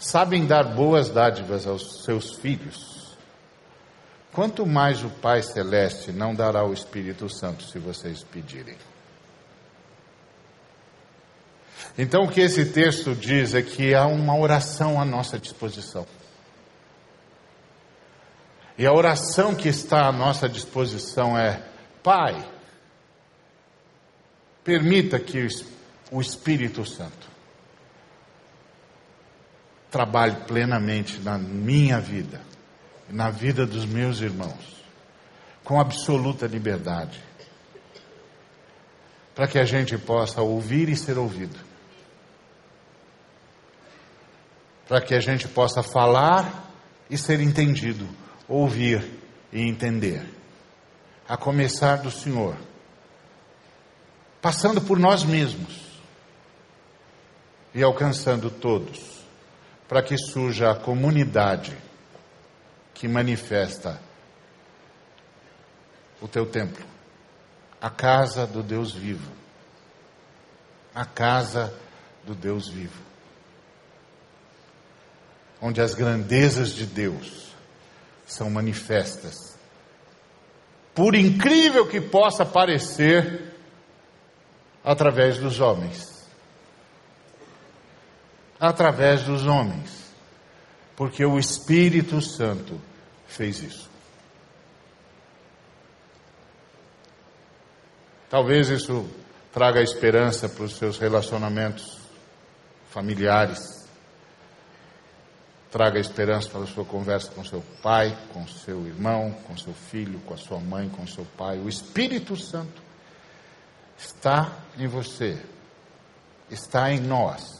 [0.00, 3.14] sabem dar boas dádivas aos seus filhos,
[4.32, 8.76] quanto mais o Pai Celeste não dará o Espírito Santo se vocês pedirem.
[11.98, 16.06] Então, o que esse texto diz é que há uma oração à nossa disposição.
[18.78, 21.62] E a oração que está à nossa disposição é:
[22.02, 22.42] Pai,
[24.64, 25.46] permita que
[26.10, 27.29] o Espírito Santo
[29.90, 32.40] trabalhe plenamente na minha vida,
[33.08, 34.84] na vida dos meus irmãos,
[35.64, 37.22] com absoluta liberdade,
[39.34, 41.58] para que a gente possa ouvir e ser ouvido,
[44.86, 46.70] para que a gente possa falar
[47.08, 48.08] e ser entendido,
[48.46, 49.04] ouvir
[49.52, 50.24] e entender,
[51.28, 52.56] a começar do Senhor,
[54.40, 55.90] passando por nós mesmos
[57.74, 59.19] e alcançando todos
[59.90, 61.76] para que surja a comunidade
[62.94, 64.00] que manifesta
[66.20, 66.86] o teu templo,
[67.80, 69.32] a casa do Deus vivo.
[70.94, 71.74] A casa
[72.24, 73.02] do Deus vivo.
[75.60, 77.50] Onde as grandezas de Deus
[78.24, 79.58] são manifestas.
[80.94, 83.56] Por incrível que possa parecer,
[84.84, 86.19] através dos homens
[88.60, 90.12] através dos homens,
[90.94, 92.78] porque o Espírito Santo
[93.26, 93.88] fez isso.
[98.28, 99.08] Talvez isso
[99.50, 101.98] traga esperança para os seus relacionamentos
[102.90, 103.88] familiares,
[105.70, 110.20] traga esperança para a sua conversa com seu pai, com seu irmão, com seu filho,
[110.20, 111.58] com a sua mãe, com seu pai.
[111.58, 112.82] O Espírito Santo
[113.98, 115.40] está em você,
[116.50, 117.59] está em nós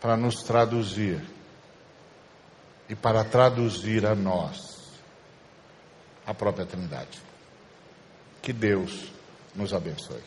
[0.00, 1.20] para nos traduzir
[2.88, 4.80] e para traduzir a nós
[6.26, 7.20] a própria Trindade.
[8.42, 9.12] Que Deus
[9.54, 10.22] nos abençoe.